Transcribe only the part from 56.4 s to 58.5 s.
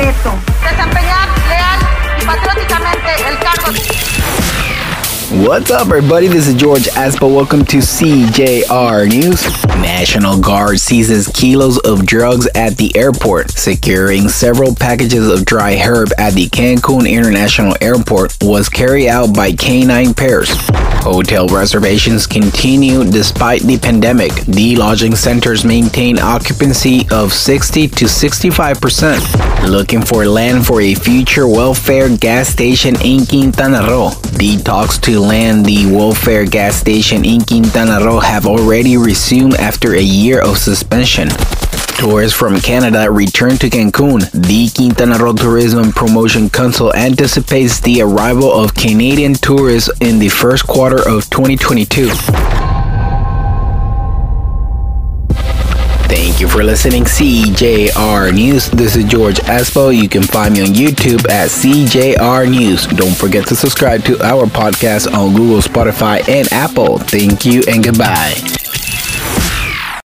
you for listening CJR